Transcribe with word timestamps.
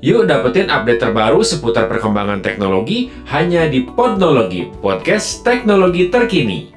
Yuk 0.00 0.24
dapetin 0.24 0.72
update 0.72 0.96
terbaru 0.96 1.44
seputar 1.44 1.84
perkembangan 1.84 2.40
teknologi 2.40 3.12
hanya 3.28 3.68
di 3.68 3.84
Podnologi, 3.84 4.64
podcast 4.80 5.44
teknologi 5.44 6.08
terkini. 6.08 6.72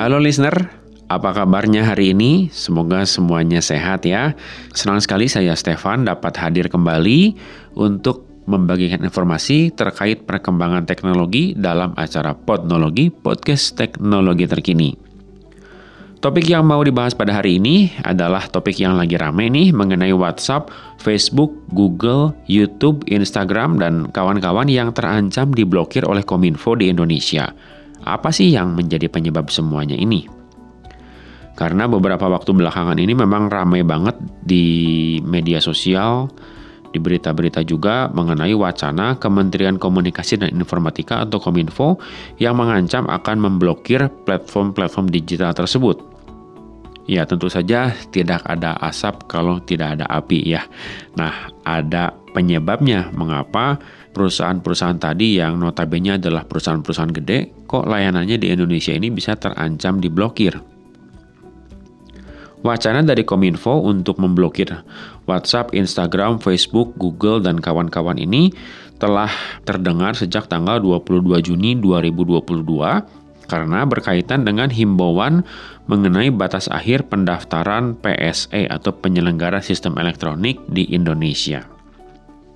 Halo 0.00 0.16
listener, 0.24 0.72
apa 1.12 1.36
kabarnya 1.36 1.84
hari 1.84 2.16
ini? 2.16 2.48
Semoga 2.48 3.04
semuanya 3.04 3.60
sehat 3.60 4.08
ya. 4.08 4.32
Senang 4.72 5.04
sekali 5.04 5.28
saya 5.28 5.52
Stefan 5.52 6.08
dapat 6.08 6.32
hadir 6.40 6.72
kembali 6.72 7.36
untuk 7.76 8.24
membagikan 8.48 9.04
informasi 9.04 9.68
terkait 9.76 10.24
perkembangan 10.24 10.88
teknologi 10.88 11.52
dalam 11.52 11.92
acara 12.00 12.32
Podnologi, 12.32 13.12
podcast 13.12 13.76
teknologi 13.76 14.48
terkini. 14.48 15.01
Topik 16.22 16.46
yang 16.46 16.70
mau 16.70 16.78
dibahas 16.86 17.18
pada 17.18 17.34
hari 17.34 17.58
ini 17.58 17.90
adalah 18.06 18.46
topik 18.46 18.78
yang 18.78 18.94
lagi 18.94 19.18
rame 19.18 19.50
nih 19.50 19.74
mengenai 19.74 20.14
WhatsApp, 20.14 20.70
Facebook, 21.02 21.50
Google, 21.74 22.30
YouTube, 22.46 23.02
Instagram, 23.10 23.82
dan 23.82 24.06
kawan-kawan 24.06 24.70
yang 24.70 24.94
terancam 24.94 25.50
diblokir 25.50 26.06
oleh 26.06 26.22
Kominfo 26.22 26.78
di 26.78 26.94
Indonesia. 26.94 27.50
Apa 28.06 28.30
sih 28.30 28.54
yang 28.54 28.78
menjadi 28.78 29.10
penyebab 29.10 29.50
semuanya 29.50 29.98
ini? 29.98 30.30
Karena 31.58 31.90
beberapa 31.90 32.30
waktu 32.30 32.54
belakangan 32.54 33.02
ini 33.02 33.18
memang 33.18 33.50
ramai 33.50 33.82
banget 33.82 34.14
di 34.46 35.18
media 35.26 35.58
sosial, 35.58 36.30
di 36.94 37.02
berita-berita 37.02 37.66
juga 37.66 38.06
mengenai 38.14 38.54
wacana 38.54 39.18
Kementerian 39.18 39.74
Komunikasi 39.74 40.38
dan 40.38 40.54
Informatika 40.54 41.26
atau 41.26 41.42
Kominfo 41.42 41.98
yang 42.38 42.54
mengancam 42.54 43.10
akan 43.10 43.42
memblokir 43.42 44.06
platform-platform 44.22 45.10
digital 45.10 45.50
tersebut. 45.50 46.11
Ya, 47.10 47.26
tentu 47.26 47.50
saja 47.50 47.90
tidak 48.14 48.46
ada 48.46 48.78
asap 48.78 49.26
kalau 49.26 49.58
tidak 49.58 49.98
ada 49.98 50.06
api 50.06 50.38
ya. 50.46 50.62
Nah, 51.18 51.50
ada 51.66 52.14
penyebabnya 52.30 53.10
mengapa 53.10 53.82
perusahaan-perusahaan 54.14 55.02
tadi 55.02 55.42
yang 55.42 55.58
notabene 55.58 56.14
adalah 56.14 56.46
perusahaan-perusahaan 56.46 57.10
gede, 57.10 57.66
kok 57.66 57.90
layanannya 57.90 58.38
di 58.38 58.54
Indonesia 58.54 58.94
ini 58.94 59.10
bisa 59.10 59.34
terancam 59.34 59.98
diblokir. 59.98 60.62
Wacana 62.62 63.02
dari 63.02 63.26
Kominfo 63.26 63.82
untuk 63.82 64.22
memblokir 64.22 64.70
WhatsApp, 65.26 65.74
Instagram, 65.74 66.38
Facebook, 66.38 66.94
Google, 66.94 67.42
dan 67.42 67.58
kawan-kawan 67.58 68.22
ini 68.22 68.54
telah 69.02 69.34
terdengar 69.66 70.14
sejak 70.14 70.46
tanggal 70.46 70.78
22 70.78 71.42
Juni 71.42 71.74
2022 71.82 73.21
karena 73.52 73.84
berkaitan 73.84 74.48
dengan 74.48 74.72
himbauan 74.72 75.44
mengenai 75.84 76.32
batas 76.32 76.72
akhir 76.72 77.12
pendaftaran 77.12 78.00
PSE 78.00 78.64
atau 78.72 78.96
penyelenggara 78.96 79.60
sistem 79.60 80.00
elektronik 80.00 80.56
di 80.72 80.88
Indonesia. 80.88 81.68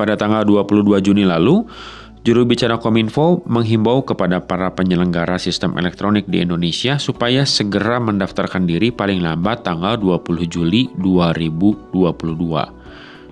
Pada 0.01 0.17
tanggal 0.17 0.49
22 0.49 1.05
Juni 1.05 1.29
lalu, 1.29 1.69
juru 2.25 2.49
bicara 2.49 2.81
Kominfo 2.81 3.45
menghimbau 3.45 4.09
kepada 4.09 4.41
para 4.41 4.73
penyelenggara 4.73 5.37
sistem 5.37 5.77
elektronik 5.77 6.25
di 6.25 6.41
Indonesia 6.41 6.97
supaya 6.97 7.45
segera 7.45 8.01
mendaftarkan 8.01 8.65
diri 8.65 8.89
paling 8.89 9.21
lambat 9.21 9.69
tanggal 9.69 10.01
20 10.01 10.49
Juli 10.49 10.89
2022. 10.97 12.77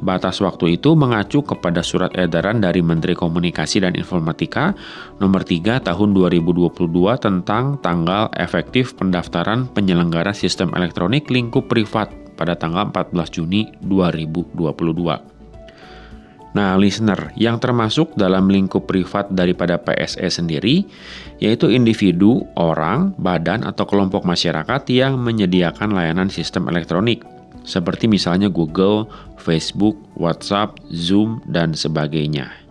Batas 0.03 0.43
waktu 0.43 0.81
itu 0.81 0.99
mengacu 0.99 1.45
kepada 1.45 1.85
surat 1.85 2.11
edaran 2.19 2.59
dari 2.59 2.83
Menteri 2.83 3.15
Komunikasi 3.15 3.85
dan 3.85 3.95
Informatika 3.95 4.75
nomor 5.23 5.47
3 5.47 5.85
tahun 5.85 6.11
2022 6.17 6.75
tentang 7.23 7.79
tanggal 7.79 8.33
efektif 8.35 8.99
pendaftaran 8.99 9.71
penyelenggara 9.71 10.35
sistem 10.35 10.75
elektronik 10.75 11.31
lingkup 11.31 11.71
privat 11.71 12.11
pada 12.35 12.59
tanggal 12.59 12.91
14 12.91 13.15
Juni 13.31 13.71
2022. 13.87 15.35
Nah, 16.55 16.79
listener, 16.79 17.35
yang 17.35 17.59
termasuk 17.59 18.15
dalam 18.15 18.47
lingkup 18.47 18.87
privat 18.87 19.27
daripada 19.27 19.75
PSE 19.75 20.31
sendiri, 20.31 20.87
yaitu 21.43 21.67
individu, 21.67 22.47
orang, 22.55 23.11
badan, 23.19 23.67
atau 23.67 23.83
kelompok 23.91 24.23
masyarakat 24.23 24.87
yang 24.87 25.19
menyediakan 25.19 25.91
layanan 25.91 26.31
sistem 26.31 26.71
elektronik, 26.71 27.27
seperti 27.65 28.07
misalnya 28.07 28.53
Google, 28.53 29.09
Facebook, 29.41 29.97
WhatsApp, 30.15 30.79
Zoom, 30.93 31.41
dan 31.49 31.73
sebagainya. 31.73 32.65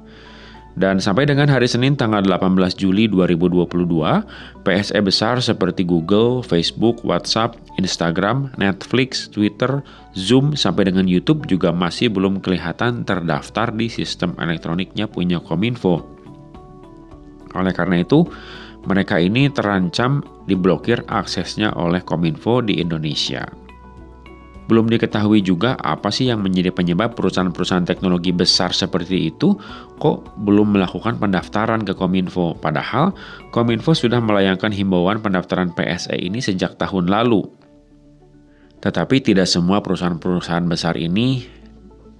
Dan 0.73 0.97
sampai 0.97 1.29
dengan 1.29 1.45
hari 1.45 1.69
Senin 1.69 1.93
tanggal 1.93 2.25
18 2.25 2.73
Juli 2.73 3.05
2022, 3.05 4.65
PSE 4.65 4.99
besar 5.05 5.37
seperti 5.37 5.85
Google, 5.85 6.41
Facebook, 6.41 7.05
WhatsApp, 7.05 7.53
Instagram, 7.77 8.49
Netflix, 8.57 9.29
Twitter, 9.29 9.85
Zoom, 10.17 10.57
sampai 10.57 10.89
dengan 10.89 11.05
YouTube 11.05 11.45
juga 11.45 11.69
masih 11.69 12.09
belum 12.09 12.41
kelihatan 12.41 13.05
terdaftar 13.05 13.69
di 13.69 13.85
sistem 13.85 14.33
elektroniknya 14.41 15.05
punya 15.05 15.37
Kominfo. 15.37 16.01
Oleh 17.53 17.73
karena 17.77 18.01
itu, 18.01 18.25
mereka 18.89 19.21
ini 19.21 19.53
terancam 19.53 20.25
diblokir 20.49 21.05
aksesnya 21.05 21.77
oleh 21.77 22.01
Kominfo 22.01 22.65
di 22.65 22.81
Indonesia. 22.81 23.62
Belum 24.63 24.87
diketahui 24.87 25.43
juga 25.43 25.75
apa 25.83 26.07
sih 26.07 26.31
yang 26.31 26.39
menjadi 26.39 26.71
penyebab 26.71 27.19
perusahaan-perusahaan 27.19 27.83
teknologi 27.83 28.31
besar 28.31 28.71
seperti 28.71 29.27
itu 29.27 29.59
kok 29.99 30.23
belum 30.39 30.79
melakukan 30.79 31.19
pendaftaran 31.19 31.83
ke 31.83 31.91
Kominfo. 31.91 32.55
Padahal 32.55 33.11
Kominfo 33.51 33.91
sudah 33.91 34.23
melayangkan 34.23 34.71
himbauan 34.71 35.19
pendaftaran 35.19 35.75
PSE 35.75 36.15
ini 36.15 36.39
sejak 36.39 36.79
tahun 36.79 37.11
lalu. 37.11 37.43
Tetapi 38.79 39.23
tidak 39.23 39.47
semua 39.47 39.79
perusahaan-perusahaan 39.79 40.67
besar 40.67 40.95
ini 40.99 41.43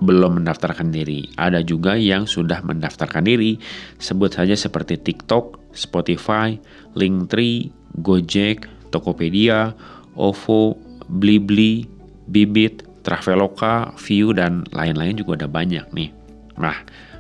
belum 0.03 0.43
mendaftarkan 0.43 0.91
diri. 0.91 1.31
Ada 1.39 1.63
juga 1.63 1.95
yang 1.95 2.27
sudah 2.27 2.59
mendaftarkan 2.59 3.23
diri, 3.23 3.55
sebut 3.99 4.35
saja 4.35 4.55
seperti 4.55 4.99
TikTok, 4.99 5.71
Spotify, 5.71 6.59
Linktree, 6.95 7.71
Gojek, 8.03 8.67
Tokopedia, 8.91 9.71
OVO, 10.19 10.75
Blibli, 11.07 11.87
Bibit, 12.27 12.87
Traveloka, 13.03 13.91
View, 13.99 14.31
dan 14.31 14.63
lain-lain 14.71 15.19
juga 15.19 15.43
ada 15.43 15.47
banyak 15.51 15.85
nih. 15.91 16.09
Nah, 16.55 16.77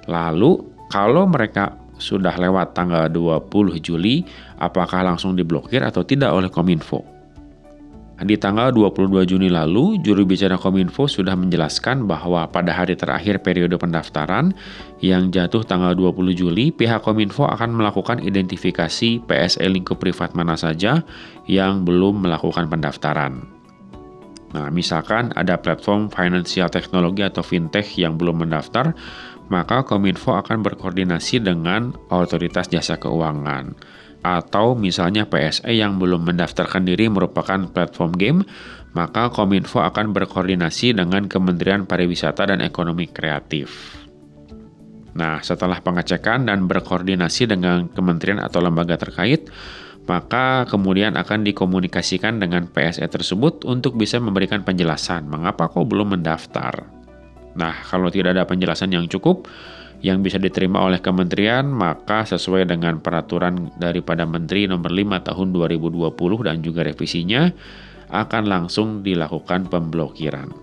lalu 0.07 0.63
kalau 0.87 1.27
mereka 1.27 1.75
sudah 1.99 2.35
lewat 2.35 2.75
tanggal 2.75 3.07
20 3.11 3.79
Juli, 3.79 4.23
apakah 4.59 5.05
langsung 5.05 5.35
diblokir 5.37 5.83
atau 5.83 6.03
tidak 6.03 6.33
oleh 6.33 6.49
Kominfo? 6.51 7.13
Di 8.23 8.39
tanggal 8.39 8.71
22 8.71 9.25
Juni 9.27 9.49
lalu, 9.51 9.99
juru 9.99 10.23
bicara 10.23 10.55
Kominfo 10.55 11.11
sudah 11.11 11.35
menjelaskan 11.35 12.07
bahwa 12.07 12.47
pada 12.47 12.71
hari 12.71 12.95
terakhir 12.95 13.43
periode 13.43 13.75
pendaftaran 13.75 14.55
yang 15.03 15.27
jatuh 15.33 15.65
tanggal 15.65 15.91
20 15.91 16.31
Juli, 16.31 16.71
pihak 16.71 17.03
Kominfo 17.03 17.43
akan 17.43 17.75
melakukan 17.75 18.23
identifikasi 18.23 19.19
PSE 19.27 19.65
lingkup 19.67 19.99
privat 19.99 20.37
mana 20.39 20.55
saja 20.55 21.03
yang 21.51 21.83
belum 21.83 22.23
melakukan 22.23 22.71
pendaftaran. 22.71 23.52
Nah, 24.53 24.69
misalkan 24.69 25.33
ada 25.33 25.57
platform 25.57 26.13
financial 26.13 26.69
teknologi 26.69 27.25
atau 27.25 27.41
fintech 27.41 27.97
yang 27.97 28.21
belum 28.21 28.45
mendaftar, 28.45 28.93
maka 29.49 29.81
Kominfo 29.81 30.37
akan 30.37 30.61
berkoordinasi 30.61 31.41
dengan 31.41 31.97
otoritas 32.13 32.69
jasa 32.69 33.01
keuangan. 33.01 33.73
Atau 34.23 34.77
misalnya 34.77 35.27
PSE 35.27 35.73
yang 35.73 35.99
belum 35.99 36.23
mendaftarkan 36.31 36.85
diri 36.87 37.11
merupakan 37.11 37.67
platform 37.67 38.11
game, 38.15 38.39
maka 38.93 39.33
Kominfo 39.33 39.81
akan 39.81 40.13
berkoordinasi 40.13 40.95
dengan 40.95 41.25
Kementerian 41.25 41.89
Pariwisata 41.89 42.53
dan 42.53 42.61
Ekonomi 42.61 43.09
Kreatif. 43.09 43.99
Nah, 45.13 45.41
setelah 45.45 45.81
pengecekan 45.81 46.49
dan 46.49 46.65
berkoordinasi 46.65 47.45
dengan 47.45 47.89
kementerian 47.89 48.41
atau 48.41 48.61
lembaga 48.61 48.97
terkait, 48.97 49.49
maka 50.03 50.67
kemudian 50.67 51.15
akan 51.15 51.47
dikomunikasikan 51.47 52.39
dengan 52.43 52.67
PSE 52.67 53.07
tersebut 53.07 53.63
untuk 53.63 53.95
bisa 53.95 54.19
memberikan 54.19 54.59
penjelasan 54.61 55.27
mengapa 55.31 55.71
kok 55.71 55.87
belum 55.87 56.19
mendaftar. 56.19 56.83
Nah, 57.55 57.75
kalau 57.87 58.11
tidak 58.11 58.35
ada 58.35 58.43
penjelasan 58.43 58.91
yang 58.91 59.07
cukup 59.07 59.47
yang 60.03 60.19
bisa 60.19 60.35
diterima 60.35 60.83
oleh 60.83 60.99
kementerian, 60.99 61.63
maka 61.63 62.27
sesuai 62.27 62.67
dengan 62.67 62.99
peraturan 62.99 63.71
daripada 63.79 64.27
Menteri 64.27 64.67
nomor 64.67 64.91
5 64.91 65.31
tahun 65.31 65.47
2020 65.55 66.11
dan 66.43 66.59
juga 66.59 66.83
revisinya 66.83 67.47
akan 68.11 68.43
langsung 68.43 68.99
dilakukan 68.99 69.71
pemblokiran. 69.71 70.62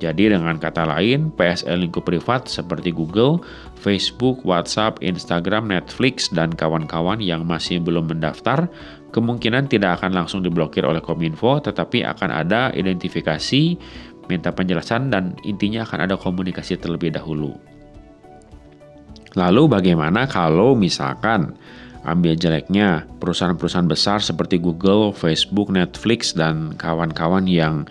Jadi 0.00 0.32
dengan 0.32 0.56
kata 0.56 0.88
lain, 0.88 1.28
PSL 1.36 1.84
lingkup 1.84 2.08
privat 2.08 2.48
seperti 2.48 2.88
Google, 2.88 3.44
Facebook, 3.76 4.40
WhatsApp, 4.48 4.96
Instagram, 5.04 5.68
Netflix, 5.68 6.32
dan 6.32 6.56
kawan-kawan 6.56 7.20
yang 7.20 7.44
masih 7.44 7.84
belum 7.84 8.08
mendaftar, 8.08 8.72
kemungkinan 9.12 9.68
tidak 9.68 10.00
akan 10.00 10.16
langsung 10.16 10.40
diblokir 10.40 10.88
oleh 10.88 11.04
Kominfo, 11.04 11.60
tetapi 11.60 12.00
akan 12.00 12.32
ada 12.32 12.72
identifikasi, 12.72 13.76
minta 14.32 14.48
penjelasan, 14.56 15.12
dan 15.12 15.36
intinya 15.44 15.84
akan 15.84 16.08
ada 16.08 16.16
komunikasi 16.16 16.80
terlebih 16.80 17.12
dahulu. 17.12 17.60
Lalu 19.36 19.62
bagaimana 19.68 20.24
kalau 20.26 20.72
misalkan 20.72 21.54
Ambil 22.00 22.32
jeleknya, 22.32 23.04
perusahaan-perusahaan 23.20 23.84
besar 23.84 24.24
seperti 24.24 24.56
Google, 24.56 25.12
Facebook, 25.12 25.68
Netflix, 25.68 26.32
dan 26.32 26.72
kawan-kawan 26.80 27.44
yang 27.44 27.84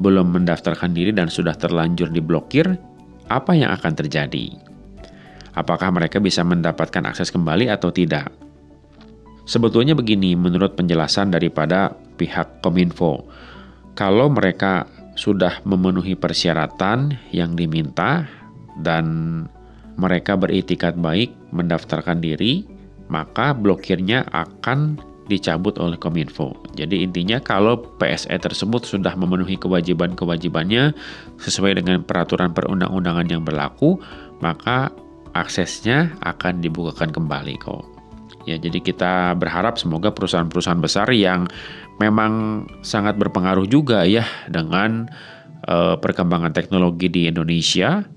belum 0.00 0.32
mendaftarkan 0.32 0.96
diri 0.96 1.12
dan 1.12 1.28
sudah 1.28 1.52
terlanjur 1.54 2.08
diblokir, 2.08 2.66
apa 3.28 3.52
yang 3.52 3.70
akan 3.70 3.92
terjadi? 3.94 4.56
Apakah 5.52 5.92
mereka 5.92 6.18
bisa 6.18 6.40
mendapatkan 6.40 7.04
akses 7.04 7.28
kembali 7.28 7.68
atau 7.68 7.92
tidak? 7.92 8.32
Sebetulnya 9.44 9.92
begini, 9.92 10.32
menurut 10.38 10.78
penjelasan 10.78 11.34
daripada 11.34 11.92
pihak 12.16 12.64
Kominfo, 12.64 13.28
kalau 13.98 14.32
mereka 14.32 14.86
sudah 15.18 15.60
memenuhi 15.68 16.16
persyaratan 16.16 17.18
yang 17.34 17.58
diminta 17.58 18.24
dan 18.80 19.04
mereka 20.00 20.38
beritikat 20.38 20.96
baik 20.96 21.34
mendaftarkan 21.52 22.22
diri, 22.22 22.64
maka 23.10 23.52
blokirnya 23.52 24.24
akan 24.32 24.96
dicabut 25.26 25.76
oleh 25.82 25.98
Kominfo. 25.98 26.54
Jadi 26.74 27.02
intinya 27.02 27.42
kalau 27.42 27.82
PSE 27.98 28.34
tersebut 28.38 28.86
sudah 28.86 29.14
memenuhi 29.18 29.58
kewajiban-kewajibannya 29.58 30.94
sesuai 31.42 31.82
dengan 31.82 32.06
peraturan 32.06 32.54
perundang-undangan 32.54 33.26
yang 33.26 33.42
berlaku, 33.42 33.98
maka 34.38 34.94
aksesnya 35.34 36.14
akan 36.22 36.62
dibukakan 36.62 37.10
kembali 37.10 37.54
kok. 37.58 37.82
Ya, 38.48 38.56
jadi 38.56 38.80
kita 38.80 39.36
berharap 39.36 39.76
semoga 39.76 40.10
perusahaan-perusahaan 40.14 40.80
besar 40.80 41.12
yang 41.12 41.46
memang 42.00 42.64
sangat 42.80 43.20
berpengaruh 43.20 43.68
juga 43.68 44.08
ya 44.08 44.24
dengan 44.48 45.12
uh, 45.68 46.00
perkembangan 46.00 46.56
teknologi 46.56 47.12
di 47.12 47.28
Indonesia, 47.28 48.08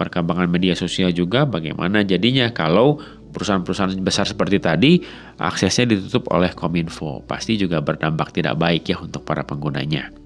perkembangan 0.00 0.48
media 0.48 0.72
sosial 0.72 1.12
juga 1.12 1.44
bagaimana 1.44 2.04
jadinya 2.04 2.52
kalau 2.52 3.00
perusahaan-perusahaan 3.36 3.92
besar 4.00 4.24
seperti 4.24 4.56
tadi 4.56 4.96
aksesnya 5.36 5.92
ditutup 5.92 6.32
oleh 6.32 6.56
Kominfo. 6.56 7.20
Pasti 7.28 7.60
juga 7.60 7.84
berdampak 7.84 8.32
tidak 8.32 8.56
baik 8.56 8.88
ya 8.88 8.96
untuk 8.96 9.28
para 9.28 9.44
penggunanya. 9.44 10.25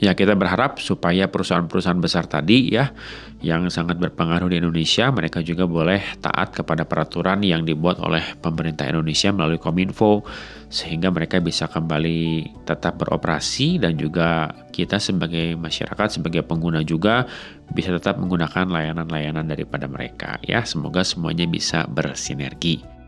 Ya 0.00 0.16
kita 0.16 0.32
berharap 0.32 0.80
supaya 0.80 1.28
perusahaan-perusahaan 1.28 2.00
besar 2.00 2.24
tadi 2.24 2.72
ya 2.72 2.88
yang 3.44 3.68
sangat 3.68 4.00
berpengaruh 4.00 4.48
di 4.48 4.56
Indonesia 4.56 5.12
mereka 5.12 5.44
juga 5.44 5.68
boleh 5.68 6.00
taat 6.24 6.56
kepada 6.56 6.88
peraturan 6.88 7.44
yang 7.44 7.68
dibuat 7.68 8.00
oleh 8.00 8.24
pemerintah 8.40 8.88
Indonesia 8.88 9.28
melalui 9.28 9.60
Kominfo 9.60 10.24
sehingga 10.72 11.12
mereka 11.12 11.36
bisa 11.44 11.68
kembali 11.68 12.48
tetap 12.64 12.96
beroperasi 12.96 13.76
dan 13.76 14.00
juga 14.00 14.48
kita 14.72 14.96
sebagai 14.96 15.60
masyarakat 15.60 16.16
sebagai 16.16 16.48
pengguna 16.48 16.80
juga 16.80 17.28
bisa 17.68 17.92
tetap 17.92 18.16
menggunakan 18.16 18.72
layanan-layanan 18.72 19.44
daripada 19.44 19.84
mereka 19.84 20.40
ya 20.40 20.64
semoga 20.64 21.04
semuanya 21.04 21.44
bisa 21.44 21.84
bersinergi. 21.84 22.99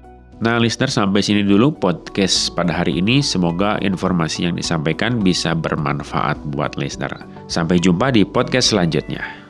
Nah, 0.42 0.58
listener 0.58 0.90
sampai 0.90 1.22
sini 1.22 1.46
dulu 1.46 1.70
podcast 1.70 2.50
pada 2.58 2.74
hari 2.74 2.98
ini. 2.98 3.22
Semoga 3.22 3.78
informasi 3.78 4.50
yang 4.50 4.58
disampaikan 4.58 5.22
bisa 5.22 5.54
bermanfaat 5.54 6.34
buat 6.50 6.74
listener. 6.74 7.14
Sampai 7.46 7.78
jumpa 7.78 8.10
di 8.10 8.26
podcast 8.26 8.74
selanjutnya. 8.74 9.41